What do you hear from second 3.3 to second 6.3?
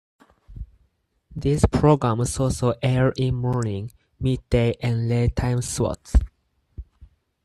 morning, midday and late time slots.